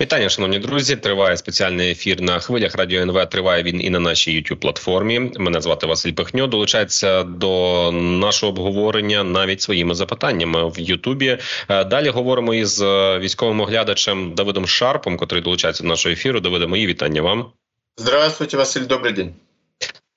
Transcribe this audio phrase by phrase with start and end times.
[0.00, 0.96] Вітання, шановні друзі.
[0.96, 3.26] Триває спеціальний ефір на хвилях радіо НВ.
[3.26, 5.18] Триває він і на нашій youtube платформі.
[5.18, 6.46] Мене звати Василь Пихньо.
[6.46, 11.38] Долучається до нашого обговорення навіть своїми запитаннями в Ютубі.
[11.68, 16.40] Е, далі говоримо із е, військовим оглядачем Давидом Шарпом, котрий долучається до нашого ефіру.
[16.40, 17.52] Давиде, мої вітання вам.
[17.96, 18.86] Здравствуйте, Василь.
[18.86, 19.34] Добрий день.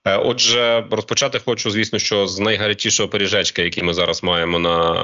[0.06, 4.96] Е, отже, розпочати хочу, звісно, що з найгарячішого пережечка, який ми зараз маємо на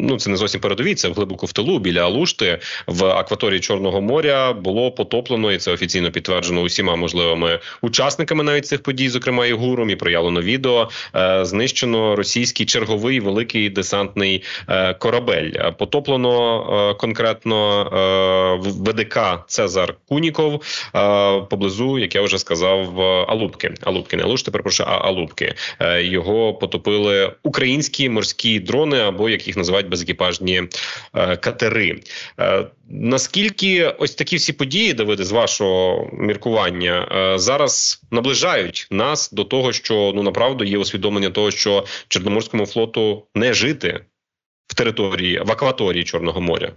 [0.00, 4.52] Ну, це не зовсім передовій, це глибоко в тилу біля Алушти в акваторії Чорного моря
[4.52, 9.90] було потоплено, і це офіційно підтверджено усіма можливими учасниками навіть цих подій, зокрема і гуром,
[9.90, 10.88] і проявлено відео.
[11.14, 15.50] Е, знищено російський черговий великий десантний е, корабель.
[15.78, 17.48] Потоплено е, конкретно
[18.62, 20.62] ВДК Цезар Куніков
[21.50, 23.74] поблизу, як я вже сказав, Алубки.
[23.82, 25.54] Алубки не Алушти, перепрошую, а Алубки.
[26.00, 30.62] Його потопили українські морські дрони, або як їх називають безекіпажні
[31.14, 32.00] е, катери.
[32.40, 39.44] Е, наскільки ось такі всі події, Давиде, з вашого міркування е, зараз наближають нас до
[39.44, 44.04] того, що ну направду є усвідомлення того, що Чорноморському флоту не жити
[44.66, 46.72] в території в акваторії Чорного моря?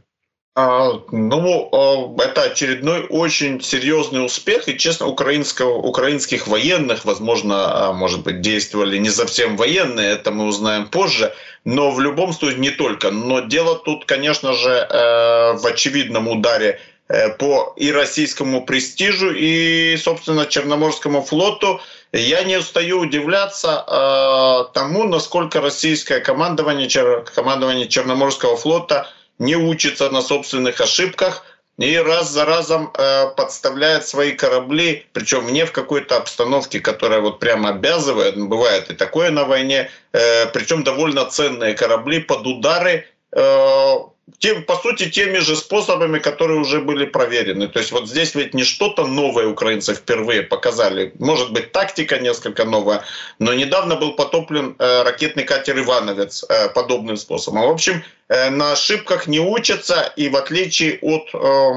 [0.54, 7.94] А, ну, а, это очередной очень серьезный успех, и, честно, украинского, украинских военных, возможно, а,
[7.94, 12.70] может быть, действовали не совсем военные, это мы узнаем позже, но в любом случае не
[12.70, 13.12] только.
[13.12, 19.96] Но дело тут, конечно же, э, в очевидном ударе э, по и российскому престижу, и,
[19.96, 21.80] собственно, Черноморскому флоту.
[22.12, 26.90] Я не устаю удивляться э, тому, насколько российское командование,
[27.34, 31.44] командование Черноморского флота– не учится на собственных ошибках
[31.78, 37.40] и раз за разом э, подставляет свои корабли, причем не в какой-то обстановке, которая вот
[37.40, 43.96] прямо обязывает, бывает и такое на войне, э, причем довольно ценные корабли под удары э,
[44.38, 47.68] тем, по сути, теми же способами, которые уже были проверены.
[47.68, 51.14] То есть вот здесь ведь не что-то новое украинцы впервые показали.
[51.20, 53.04] Может быть, тактика несколько новая,
[53.40, 57.68] но недавно был потоплен э, ракетный катер «Ивановец» э, подобным способом.
[57.68, 61.72] В общем, э, на ошибках не учатся, и в отличие от э,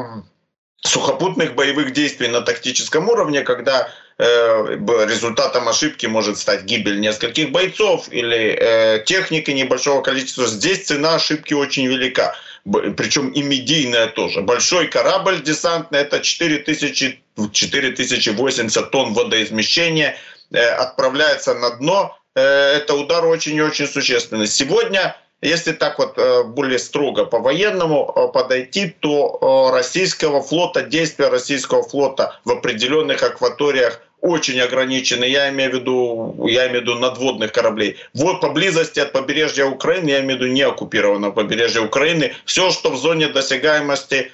[0.82, 3.88] сухопутных боевых действий на тактическом уровне, когда
[4.18, 10.46] результатом ошибки может стать гибель нескольких бойцов или э, техники небольшого количества.
[10.46, 14.42] Здесь цена ошибки очень велика, причем и медийная тоже.
[14.42, 17.20] Большой корабль десантный это 4000,
[17.52, 20.16] 4080 тонн водоизмещения,
[20.52, 22.16] э, отправляется на дно.
[22.36, 24.48] Это удар очень и очень существенный.
[24.48, 31.28] Сегодня если так вот э, более строго по-военному э, подойти, то э, российского флота, действия
[31.28, 35.26] российского флота в определенных акваториях очень ограничены.
[35.26, 37.96] Я имею в виду, я имею в виду надводных кораблей.
[38.14, 42.90] Вот поблизости от побережья Украины, я имею в виду не оккупированного побережья Украины, все, что
[42.90, 44.32] в зоне досягаемости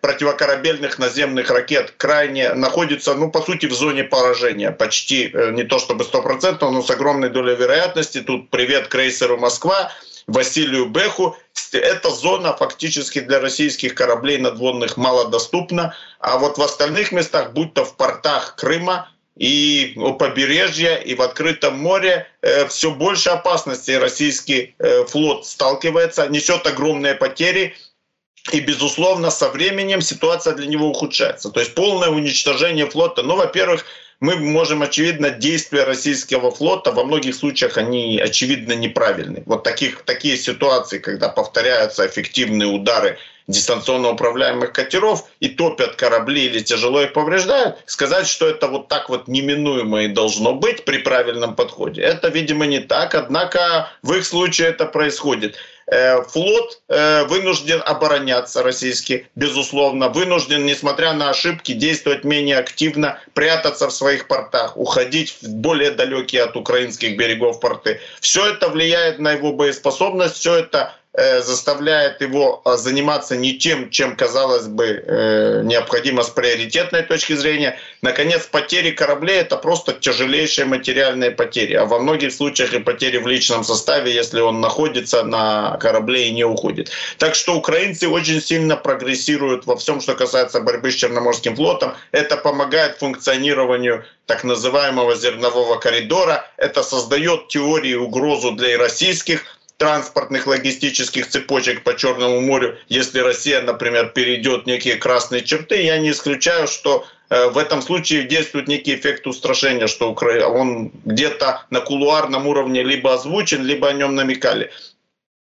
[0.00, 4.72] противокорабельных наземных ракет крайне находится, ну, по сути, в зоне поражения.
[4.72, 8.22] Почти не то чтобы стопроцентно, но с огромной долей вероятности.
[8.22, 9.92] Тут привет крейсеру «Москва»,
[10.26, 11.36] Василию Беху.
[11.72, 17.84] Эта зона фактически для российских кораблей надводных малодоступна, а вот в остальных местах, будь то
[17.84, 24.74] в портах Крыма, и у побережья, и в открытом море э, все больше опасностей российский
[24.78, 27.76] э, флот сталкивается, несет огромные потери,
[28.52, 31.50] и, безусловно, со временем ситуация для него ухудшается.
[31.50, 33.22] То есть полное уничтожение флота.
[33.22, 33.84] Ну, во-первых,
[34.20, 39.42] мы можем, очевидно, действия российского флота, во многих случаях они, очевидно, неправильны.
[39.46, 46.60] Вот таких, такие ситуации, когда повторяются эффективные удары дистанционно управляемых катеров и топят корабли или
[46.60, 51.54] тяжело их повреждают, сказать, что это вот так вот неминуемо и должно быть при правильном
[51.54, 53.14] подходе, это, видимо, не так.
[53.14, 55.56] Однако в их случае это происходит.
[55.88, 63.86] Э, флот э, вынужден обороняться российский, безусловно, вынужден, несмотря на ошибки, действовать менее активно, прятаться
[63.86, 68.00] в своих портах, уходить в более далекие от украинских берегов порты.
[68.20, 70.96] Все это влияет на его боеспособность, все это
[71.40, 77.78] заставляет его а, заниматься не тем, чем, казалось бы, э, необходимо с приоритетной точки зрения.
[78.02, 81.74] Наконец, потери кораблей— это просто тяжелейшие материальные потери.
[81.74, 86.32] А во многих случаях и потери в личном составе, если он находится на корабле и
[86.32, 86.90] не уходит.
[87.16, 91.94] Так что украинцы очень сильно прогрессируют во всем, что касается борьбы с Черноморским флотом.
[92.12, 96.44] Это помогает функционированию так называемого зернового коридора.
[96.58, 103.60] Это создает теории угрозу для и российских транспортных логистических цепочек по Черному морю, если Россия,
[103.60, 108.94] например, перейдет некие красные черты, я не исключаю, что э, в этом случае действует некий
[108.94, 114.70] эффект устрашения, что он где-то на кулуарном уровне либо озвучен, либо о нем намекали.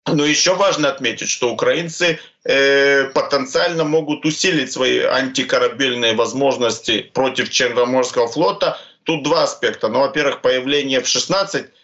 [0.08, 8.28] Но еще важно отметить, что украинцы э, потенциально могут усилить свои антикорабельные возможности против Черноморского
[8.28, 8.78] флота.
[9.04, 9.88] Тут два аспекта.
[9.88, 11.75] Ну, во-первых, появление в 16 Э,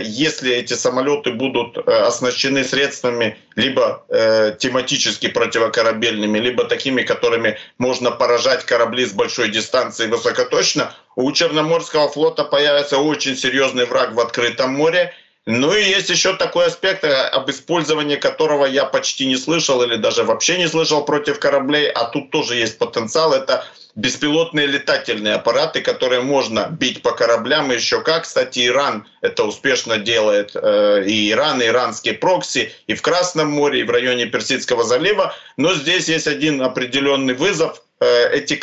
[0.00, 8.12] если эти самолеты будут э, оснащены средствами либо э, тематически противокорабельными, либо такими, которыми можно
[8.12, 14.74] поражать корабли с большой дистанции высокоточно, у Черноморского флота появится очень серьезный враг в открытом
[14.74, 15.12] море.
[15.50, 20.22] Ну и есть еще такой аспект, об использовании которого я почти не слышал или даже
[20.22, 23.32] вообще не слышал против кораблей, а тут тоже есть потенциал.
[23.32, 23.64] Это
[23.94, 27.70] беспилотные летательные аппараты, которые можно бить по кораблям.
[27.70, 30.50] еще как, кстати, Иран это успешно делает.
[30.54, 35.34] Э, и Иран, и иранские прокси, и в Красном море, и в районе Персидского залива.
[35.56, 37.82] Но здесь есть один определенный вызов.
[38.00, 38.60] Э, эти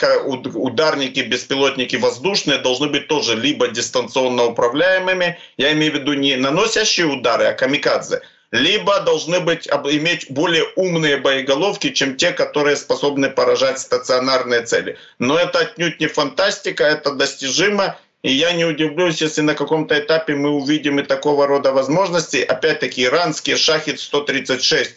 [0.56, 7.08] ударники, беспилотники воздушные должны быть тоже либо дистанционно управляемыми, я имею в виду не наносящие
[7.08, 8.22] удары, а камикадзе–
[8.52, 14.98] либо должны быть, иметь более умные боеголовки, чем те, которые способны поражать стационарные цели.
[15.20, 17.98] Но это отнюдь не фантастика, это достижимо.
[18.22, 22.38] И я не удивлюсь, если на каком-то этапе мы увидим и такого рода возможности.
[22.38, 24.88] Опять-таки, иранские «Шахид-136»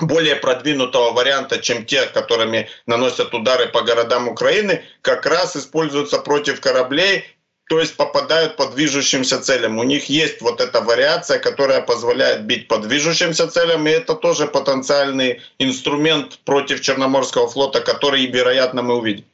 [0.00, 6.60] более продвинутого варианта, чем те, которыми наносят удары по городам Украины, как раз используются против
[6.60, 7.24] кораблей
[7.68, 9.78] то есть попадают по движущимся целям.
[9.78, 14.46] У них есть вот эта вариация, которая позволяет бить по движущимся целям, и это тоже
[14.46, 19.26] потенциальный инструмент против Черноморского флота, который, вероятно, мы увидим.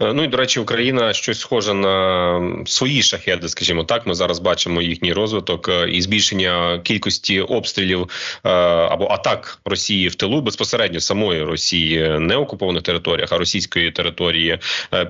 [0.00, 4.06] Е, ну і до речі, Україна щось схоже на свої шахеди, скажімо так.
[4.06, 8.02] Ми зараз бачимо їхній розвиток е, і збільшення кількості обстрілів
[8.44, 8.50] е,
[8.90, 14.58] або атак Росії в тилу безпосередньо самої Росії не окупованих територіях, а російської території.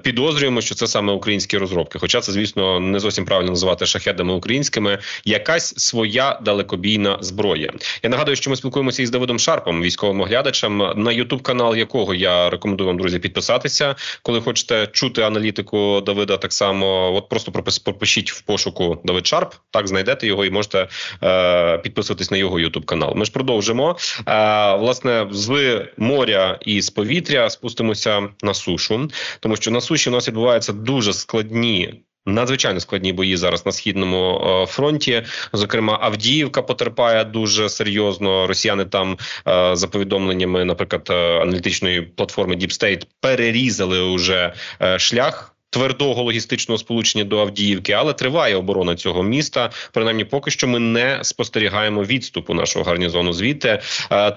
[0.02, 1.98] Підозрюємо, що це саме українські розробки.
[1.98, 4.98] Хоча це, звісно, не зовсім правильно називати шахедами українськими.
[5.24, 7.72] Якась своя далекобійна зброя.
[8.02, 12.50] Я нагадую, що ми спілкуємося із Давидом Шарпом, військовим оглядачем, на Ютуб канал якого я
[12.50, 17.52] рекомендую вам друзі підписатися, коли хочете хочете чути аналітику Давида, так само от просто
[17.84, 19.54] пропишіть в пошуку Давид Шарп.
[19.70, 20.88] Так знайдете його і можете
[21.22, 23.12] е, підписуватись на його Ютуб канал.
[23.16, 23.96] Ми ж продовжимо.
[24.26, 29.08] Е, власне, з моря і з повітря спустимося на сушу,
[29.40, 31.94] тому що на суші у нас відбуваються дуже складні.
[32.28, 35.22] Надзвичайно складні бої зараз на східному е, фронті.
[35.52, 38.46] Зокрема, Авдіївка потерпає дуже серйозно.
[38.46, 44.52] Росіяни там е, за повідомленнями, наприклад, е, аналітичної платформи Deep State перерізали уже
[44.98, 49.70] шлях твердого логістичного сполучення до Авдіївки, але триває оборона цього міста.
[49.92, 53.32] Принаймні, поки що ми не спостерігаємо відступу нашого гарнізону.
[53.32, 53.80] Звідти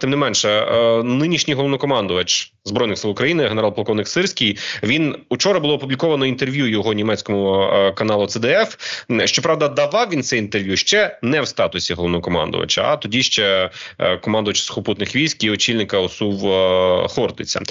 [0.01, 0.65] тим не менше,
[1.03, 4.57] нинішній головнокомандувач збройних сил України, генерал-полковник Сирський.
[4.83, 8.75] Він учора було опубліковано інтерв'ю його німецькому е, каналу ЦДФ.
[9.25, 13.69] Щоправда, давав він це інтерв'ю ще не в статусі головнокомандувача, а тоді ще
[14.21, 16.41] командувач сухопутних військ і очільника ОСУВ
[17.09, 17.61] Хортиця.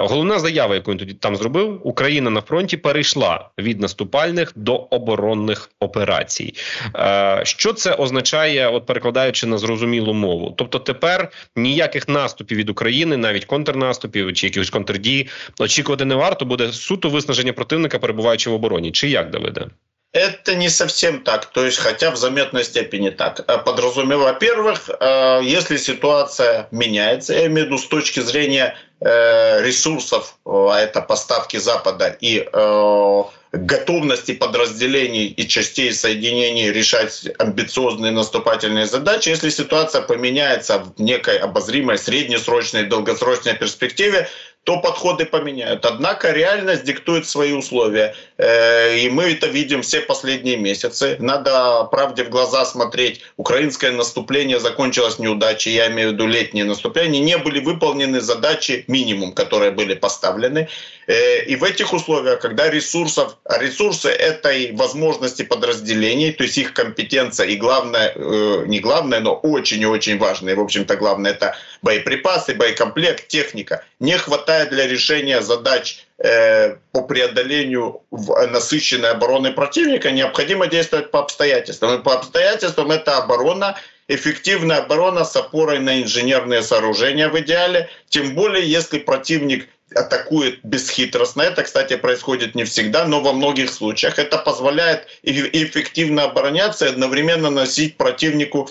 [0.00, 5.70] Головна заява, яку він тоді там зробив, Україна на фронті перейшла від наступальних до оборонних
[5.80, 6.54] операцій.
[6.96, 10.54] Е, що це означає, от перекладаючи на зрозумілу мову?
[10.58, 15.27] Тобто, тепер ніяких наступів від України, навіть контрнаступів чи якихось контрдій,
[15.59, 18.91] очікувати не варто буде суто виснаження противника, перебуваючи в обороні.
[18.91, 19.67] Чи як Давиде?
[20.15, 23.43] Это не совсем так, то есть хотя в заметной степени так.
[23.49, 28.88] Э, Подразумевая, во-первых, э, если ситуация меняется, я имею в виду с точки зрения э,
[29.00, 32.46] ресурсов, а это поставки Запада и
[33.52, 41.98] готовности подразделений и частей соединений решать амбициозные наступательные задачи, если ситуация поменяется в некой обозримой
[41.98, 44.28] среднесрочной долгосрочной перспективе,
[44.64, 45.86] то подходы поменяют.
[45.86, 48.14] Однако реальность диктует свои условия.
[48.36, 51.16] Э, и мы это видим все последние месяцы.
[51.18, 53.22] Надо правде в глаза смотреть.
[53.36, 57.22] Украинское наступление закончилось неудачей, я имею в виду летнее наступление.
[57.22, 60.68] Не были выполнены задачи минимум, которые были поставлены.
[61.06, 67.46] Э, и в этих условиях, когда ресурсов, ресурсы этой возможности подразделений, то есть их компетенция
[67.46, 72.54] и главное, э, не главное, но очень и очень важное, в общем-то главное, это боеприпасы,
[72.54, 81.10] боекомплект, техника, не хватает для решения задач э, по преодолению насыщенной обороны противника, необходимо действовать
[81.10, 82.00] по обстоятельствам.
[82.00, 83.76] И по обстоятельствам это оборона
[84.08, 91.42] эффективная оборона с опорой на инженерные сооружения в идеале, тем более если противник атакует бесхитростно.
[91.42, 94.18] Это, кстати, происходит не всегда, но во многих случаях.
[94.18, 98.68] Это позволяет эффективно обороняться и одновременно носить противнику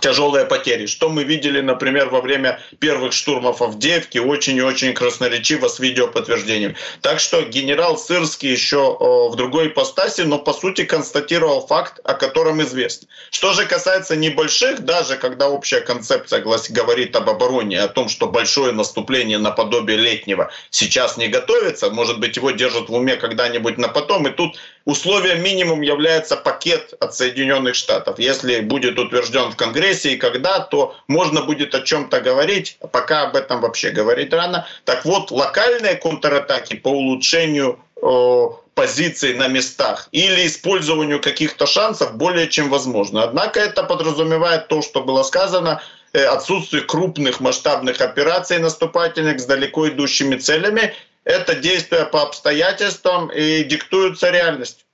[0.00, 0.86] тяжелые потери.
[0.86, 6.76] Что мы видели, например, во время первых штурмов Авдеевки, очень и очень красноречиво с видеоподтверждением.
[7.02, 8.96] Так что генерал Сырский еще
[9.30, 13.08] в другой ипостаси, но по сути констатировал факт, о котором известно.
[13.30, 18.72] Что же касается небольших, даже когда общая концепция говорит об обороне, о том, что большое
[18.72, 24.26] наступление наподобие летнего сейчас не готовится, может быть, его держат в уме когда-нибудь на потом,
[24.26, 28.18] и тут условием минимум является пакет от Соединенных Штатов.
[28.18, 33.24] Если будет утвержден в Конгрессе и когда, то можно будет о чем-то говорить, а пока
[33.24, 34.66] об этом вообще говорить рано.
[34.84, 42.48] Так вот, локальные контратаки по улучшению э, позиций на местах или использованию каких-то шансов более
[42.48, 43.24] чем возможно.
[43.24, 49.88] Однако это подразумевает то, что было сказано, э, отсутствие крупных масштабных операций наступательных с далеко
[49.88, 50.94] идущими целями
[51.26, 54.85] это действия по обстоятельствам и диктуются реальностью.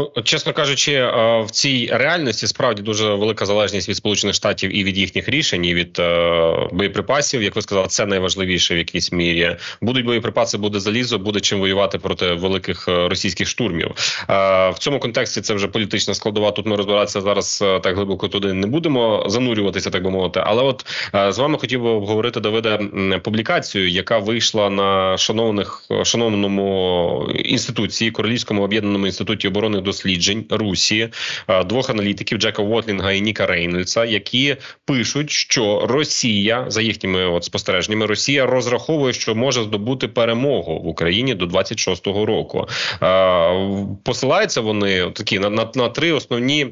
[0.00, 4.84] Ну, чесно кажучи, е, в цій реальності справді дуже велика залежність від сполучених штатів і
[4.84, 7.42] від їхніх рішень, і від е, боєприпасів.
[7.42, 9.56] Як ви сказали, це найважливіше в якійсь мірі.
[9.80, 13.90] Будуть боєприпаси, буде залізо, буде чим воювати проти великих е, російських штурмів.
[14.28, 16.50] В цьому контексті це вже політична складова.
[16.50, 20.42] Тут ми розбиратися зараз так глибоко туди не будемо занурюватися, так би мовити.
[20.46, 20.86] Але от
[21.34, 22.78] з вами хотів би обговорити Давиде
[23.22, 31.08] публікацію, яка вийшла на шановних шановному інституції Королівському об'єднаному інституті оборони досліджень Русі
[31.48, 37.44] е, двох аналітиків Джека Вотлінга і Ніка Рейнольдса, які пишуть, що Росія за їхніми от
[37.44, 42.68] спостереженнями Росія розраховує, що може здобути перемогу в Україні до 26-го року.
[43.02, 46.66] Е, посилаються вони такі на, на, на три основні.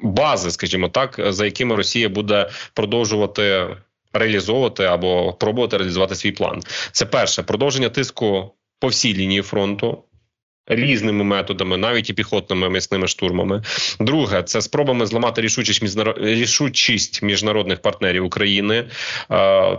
[0.00, 3.76] Бази, скажімо так, за якими Росія буде продовжувати
[4.12, 6.60] реалізовувати або пробувати реалізувати свій план.
[6.92, 10.04] Це перше продовження тиску по всій лінії фронту
[10.66, 13.62] різними методами, навіть і піхотними м'ясними штурмами.
[14.00, 15.82] Друге, це спробами зламати рішучість
[16.16, 18.88] рішучість міжнародних партнерів України.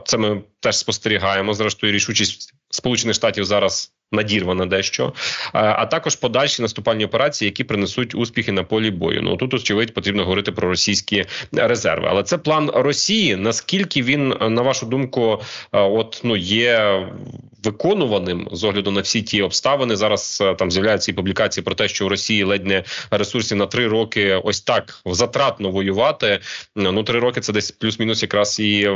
[0.06, 1.54] Це ми теж спостерігаємо.
[1.54, 5.14] Зрештою, рішучість Сполучених Штатів зараз надірвана дещо,
[5.54, 9.22] а також подальші наступальні операції, які принесуть успіхи на полі бою.
[9.22, 12.08] Ну тут очевидь потрібно говорити про російські резерви.
[12.10, 13.36] Але це план Росії.
[13.36, 17.08] Наскільки він на вашу думку, от ну є
[17.64, 19.96] виконуваним з огляду на всі ті обставини.
[19.96, 23.66] Зараз е, там з'являються і публікації про те, що у Росії ледь не ресурсів на
[23.66, 26.40] три роки ось так затратно воювати.
[26.76, 28.90] Ну три роки це десь плюс-мінус якраз і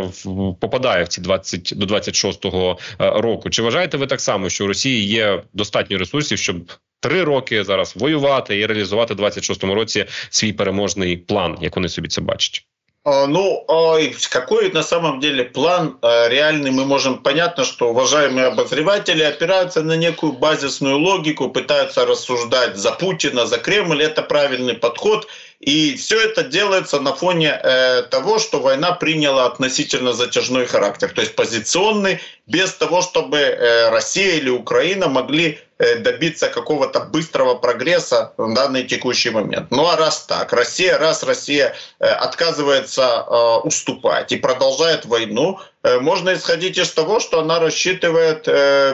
[0.62, 3.50] попадає в ці 20 до 26-го е, року.
[3.50, 6.56] Чи вважаєте ви так само, що у Росії є достатньо ресурсів, щоб
[7.00, 12.08] Три роки зараз воювати і реалізувати в 26-му році свій переможний план, як вони собі
[12.08, 12.68] це бачать.
[13.10, 13.98] А, ну, а
[14.30, 17.20] какой на самом деле план а, реальный мы можем...
[17.20, 24.04] Понятно, что уважаемые обозреватели опираются на некую базисную логику, пытаются рассуждать за Путина, за Кремль.
[24.04, 25.26] Это правильный подход.
[25.62, 31.22] И все это делается на фоне э, того, что война приняла относительно затяжной характер, то
[31.22, 38.32] есть позиционный, без того, чтобы э, Россия или Украина могли э, добиться какого-то быстрого прогресса
[38.38, 39.70] в данный текущий момент.
[39.70, 43.24] Ну а раз так, Россия, раз Россия э, отказывается
[43.64, 45.60] уступать и продолжает войну,
[46.02, 48.46] можно исходить из того, что она рассчитывает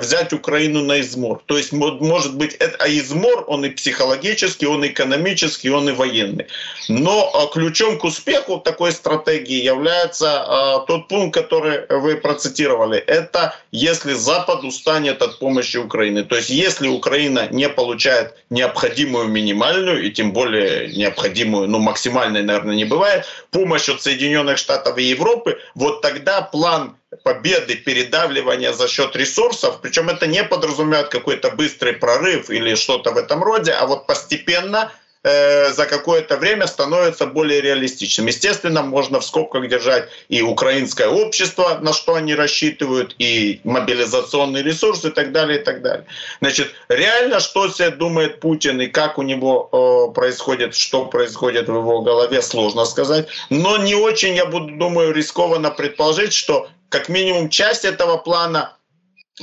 [0.03, 1.41] взять Украину на измор.
[1.47, 6.45] То есть, может быть, а измор, он и психологический, он и экономический, он и военный.
[6.89, 12.99] Но ключом к успеху такой стратегии является тот пункт, который вы процитировали.
[12.99, 16.23] Это если Запад устанет от помощи Украины.
[16.23, 22.75] То есть, если Украина не получает необходимую минимальную, и тем более необходимую, ну, максимальной, наверное,
[22.75, 29.15] не бывает, помощь от Соединенных Штатов и Европы, вот тогда план победы, передавливания за счет
[29.15, 34.07] ресурсов, причем это не подразумевает какой-то быстрый прорыв или что-то в этом роде, а вот
[34.07, 34.91] постепенно
[35.23, 38.27] э, за какое-то время становится более реалистичным.
[38.27, 45.05] Естественно, можно в скобках держать и украинское общество, на что они рассчитывают, и мобилизационный ресурс
[45.05, 46.05] и так далее, и так далее.
[46.41, 51.75] Значит, реально, что себе думает Путин и как у него э, происходит, что происходит в
[51.75, 53.27] его голове, сложно сказать.
[53.49, 58.77] Но не очень, я буду, думаю, рискованно предположить, что как минимум часть этого плана,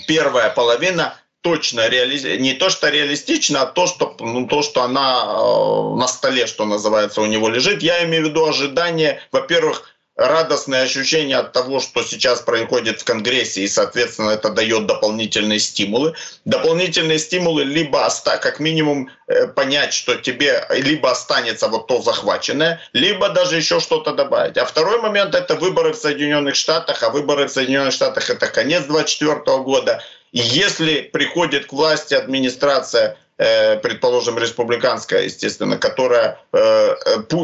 [0.06, 2.36] первая половина, точно реали...
[2.36, 6.64] не то, что реалистично, а то, что, ну, то, что она э, на столе, что
[6.64, 7.82] называется, у него лежит.
[7.82, 13.62] Я имею в виду ожидание, во-первых, радостное ощущение от того, что сейчас происходит в Конгрессе,
[13.62, 16.14] и, соответственно, это дает дополнительные стимулы.
[16.44, 23.30] Дополнительные стимулы либо как минимум э, понять, что тебе либо останется вот то захваченное, либо
[23.30, 24.58] даже еще что-то добавить.
[24.58, 28.84] А второй момент— это выборы в Соединенных Штатах, а выборы в Соединенных Штатах— это конец
[28.84, 30.02] 2024 года.
[30.32, 36.94] Если приходит к власти администрация э, предположим, республиканская, естественно, которая э,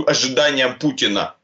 [0.06, 1.34] ожиданиям Путина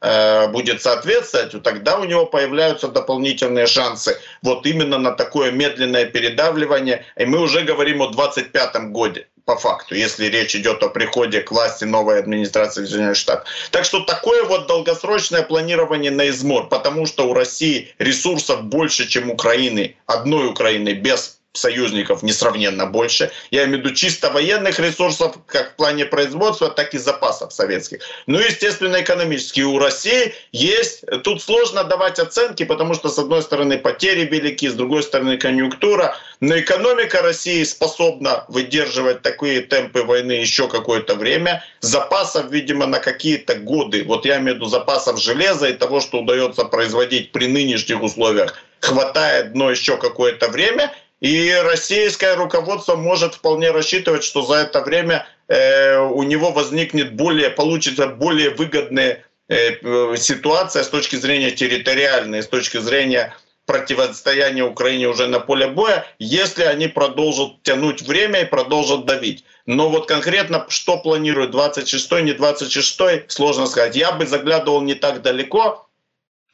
[0.51, 7.05] будет соответствовать, тогда у него появляются дополнительные шансы вот именно на такое медленное передавливание.
[7.17, 11.51] И мы уже говорим о 25 годе по факту, если речь идет о приходе к
[11.51, 13.47] власти новой администрации Соединенных Штатов.
[13.71, 19.29] Так что такое вот долгосрочное планирование на измор, потому что у России ресурсов больше, чем
[19.29, 23.31] Украины, одной Украины без союзников несравненно больше.
[23.51, 27.99] Я имею в виду чисто военных ресурсов, как в плане производства, так и запасов советских.
[28.25, 29.65] Ну и, естественно, экономические.
[29.65, 31.03] У России есть...
[31.23, 36.17] Тут сложно давать оценки, потому что, с одной стороны, потери велики, с другой стороны, конъюнктура.
[36.39, 41.63] Но экономика России способна выдерживать такие темпы войны еще какое-то время.
[41.81, 44.03] Запасов, видимо, на какие-то годы.
[44.05, 48.59] Вот я имею в виду запасов железа и того, что удается производить при нынешних условиях,
[48.79, 50.91] хватает, но еще какое-то время–
[51.23, 57.49] и российское руководство может вполне рассчитывать, что за это время э, у него возникнет более,
[57.49, 63.33] получится более выгодная э, ситуация с точки зрения территориальной, с точки зрения
[63.65, 69.45] противостояния Украине уже на поле боя, если они продолжат тянуть время и продолжат давить.
[69.65, 73.95] Но вот конкретно, что планируют 26-й, не 26-й, сложно сказать.
[73.95, 75.87] Я бы заглядывал не так далеко,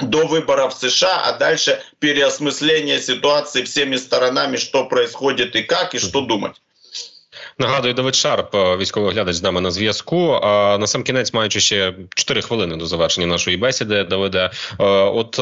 [0.02, 6.00] до выборов в США, а дальше переосмысление ситуации всеми сторонами, что происходит и как, и
[6.00, 6.62] что думать.
[7.58, 10.32] Нагадую, Давид Шарп, військовий глядач з нами на зв'язку.
[10.32, 15.36] А на сам кінець, маючи ще 4 хвилини до завершення нашої бесіди, Давиде, от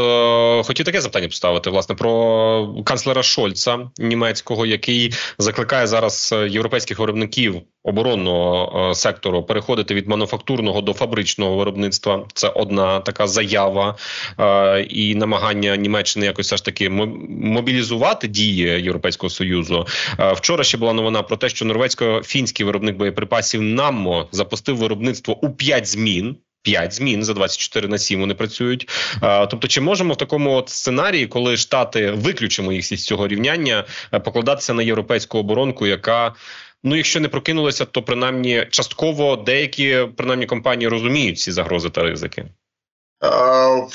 [0.65, 8.93] хотів таке запитання поставити власне про канцлера Шольца німецького, який закликає зараз європейських виробників оборонного
[8.95, 12.25] сектору переходити від мануфактурного до фабричного виробництва.
[12.33, 13.95] Це одна така заява
[14.89, 19.87] і намагання Німеччини якось все ж таки мобілізувати дії Європейського союзу.
[20.33, 25.87] Вчора ще була новина про те, що норвезько-фінський виробник боєприпасів НАММО запустив виробництво у 5
[25.87, 26.35] змін.
[26.61, 28.89] 5 змін за 24 на 7 вони працюють.
[29.21, 34.73] Тобто, чи можемо в такому от сценарії, коли штати виключимо їх з цього рівняння, покладатися
[34.73, 36.33] на європейську оборонку, яка
[36.86, 42.44] Ну, якщо не прокинулися, то принаймні частково деякі принаймні компанії розуміють ці загрози та ризики.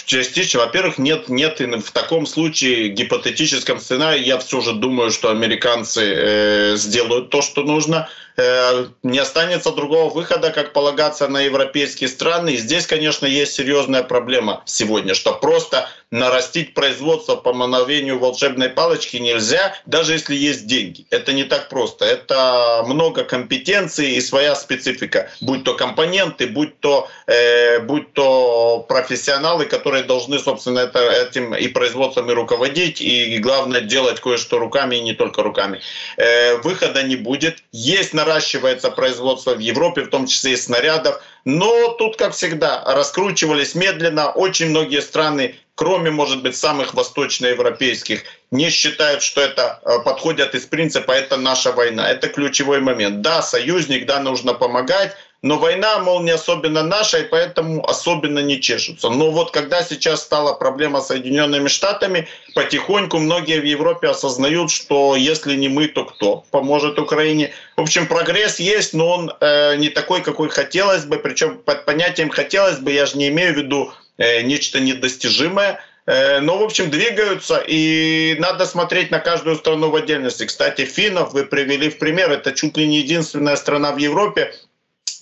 [0.05, 6.01] Частично, во-первых, нет, нет в таком случае гипотетическом сценарии я все же думаю, что американцы
[6.01, 8.07] э, сделают то, что нужно.
[8.36, 12.50] Э, не останется другого выхода, как полагаться на европейские страны.
[12.50, 19.16] И здесь, конечно, есть серьезная проблема сегодня, что просто нарастить производство по мановению волшебной палочки
[19.16, 21.06] нельзя, даже если есть деньги.
[21.10, 22.04] Это не так просто.
[22.04, 25.30] Это много компетенций и своя специфика.
[25.40, 31.68] Будь то компоненты, будь то, э, будь то профессионалы, которые должны, собственно, это, этим и
[31.68, 35.80] производством и руководить, и, и главное делать кое-что руками, и не только руками.
[36.18, 37.62] Э, выхода не будет.
[37.72, 41.22] Есть наращивается производство в Европе, в том числе и снарядов.
[41.44, 44.30] Но тут, как всегда, раскручивались медленно.
[44.30, 50.66] Очень многие страны, кроме, может быть, самых восточноевропейских, не считают, что это э, подходят из
[50.66, 52.08] принципа «это наша война».
[52.08, 53.22] Это ключевой момент.
[53.22, 58.60] Да, союзник, да, нужно помогать, но война, мол, не особенно наша, и поэтому особенно не
[58.60, 59.10] чешутся.
[59.10, 65.16] Но вот когда сейчас стала проблема с Соединенными Штатами, потихоньку многие в Европе осознают, что
[65.16, 67.52] если не мы, то кто поможет Украине.
[67.76, 71.18] В общем, прогресс есть, но он э, не такой, какой хотелось бы.
[71.18, 76.38] Причем под понятием «хотелось бы» я же не имею в виду э, нечто недостижимое, э,
[76.38, 80.46] но, в общем, двигаются, и надо смотреть на каждую страну в отдельности.
[80.46, 82.30] Кстати, финнов вы привели в пример.
[82.30, 84.54] Это чуть ли не единственная страна в Европе,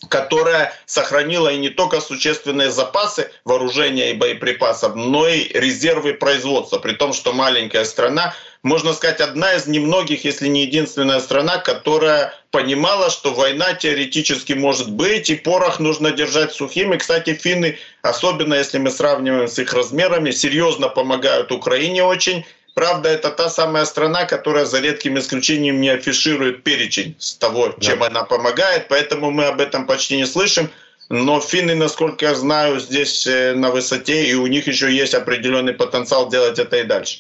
[0.09, 6.93] которая сохранила и не только существенные запасы вооружения и боеприпасов, но и резервы производства, при
[6.93, 13.11] том, что маленькая страна, можно сказать, одна из немногих, если не единственная страна, которая понимала,
[13.11, 16.93] что война теоретически может быть, и порох нужно держать сухим.
[16.93, 22.45] И, кстати, финны, особенно если мы сравниваем с их размерами, серьезно помогают Украине очень,
[22.81, 27.99] Правда, это та самая страна, которая за редким исключением не афиширует перечень с того, чем
[27.99, 28.07] да.
[28.07, 30.71] она помогает, поэтому мы об этом почти не слышим.
[31.11, 35.75] Но финны, насколько я знаю, здесь э, на высоте, и у них еще есть определенный
[35.75, 37.19] потенциал делать это и дальше.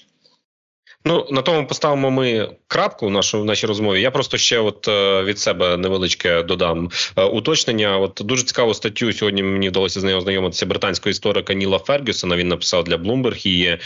[1.05, 4.01] Ну на тому поставимо ми крапку в нашу в нашій розмові.
[4.01, 7.99] Я просто ще, от е, від себе невеличке додам е, уточнення.
[7.99, 9.43] От дуже цікаву статтю сьогодні.
[9.43, 12.37] Мені вдалося з нею ознайомитися британського історика Ніла Фергюсона.
[12.37, 13.79] Він написав для Bloomberg і е,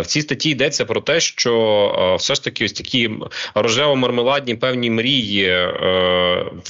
[0.00, 3.10] в цій статті йдеться про те, що все ж таки ось такі
[3.54, 5.68] рожево-мармеладні певні мрії,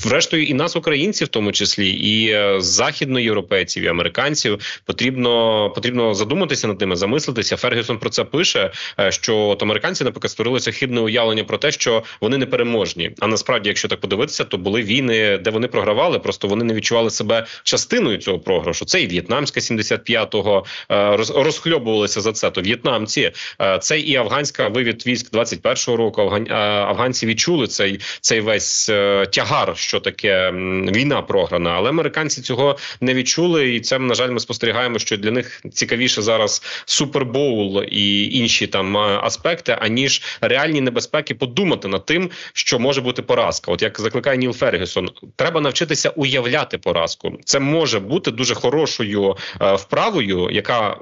[0.04, 6.80] врештою, і нас, українців, в тому числі, і західноєвропейців, і американців, потрібно потрібно задуматися над
[6.80, 7.56] ними, замислитися.
[7.56, 8.72] Фергюсон про це пише,
[9.08, 13.10] що от американці американці наприклад створилося хибне уявлення про те, що вони не переможні.
[13.20, 16.18] А насправді, якщо так подивитися, то були війни, де вони програвали.
[16.18, 18.84] Просто вони не відчували себе частиною цього програшу.
[18.84, 22.50] Це і В'єтнамська 75-го е, розхльобувалися за це.
[22.50, 26.22] То в'єтнамці е, це і афганська вивід військ 21-го року.
[26.22, 26.50] Афган,
[26.90, 28.86] афганці відчули цей цей весь
[29.32, 30.50] тягар, що таке
[30.92, 35.30] війна програна, але американці цього не відчули, і це на жаль, ми спостерігаємо, що для
[35.30, 42.78] них цікавіше зараз супербоул і інші там аспекти, аніж реальні небезпеки подумати над тим, що
[42.78, 43.72] може бути поразка.
[43.72, 47.38] От як закликає Ніл Фергюсон, треба навчитися уявляти поразку.
[47.44, 50.96] Це може бути дуже хорошою е, вправою, яка.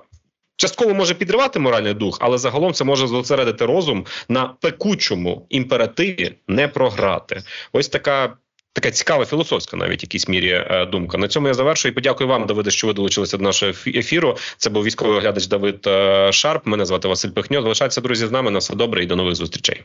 [0.59, 6.69] Частково може підривати моральний дух, але загалом це може зосередити розум на пекучому імперативі не
[6.69, 7.43] програти.
[7.73, 8.37] Ось така
[8.77, 11.19] така цікава філософська, навіть якійсь мірі е, думка.
[11.19, 11.93] На цьому я завершую.
[11.93, 14.37] і Подякую вам, Давиде, що ви долучилися до нашого ефіру.
[14.57, 16.67] Це був військовий оглядач Давид е, Шарп.
[16.67, 17.63] Мене звати Василь Пихньо.
[17.63, 18.51] Залишайтеся друзі з нами.
[18.51, 19.83] На все добре і до нових зустрічей.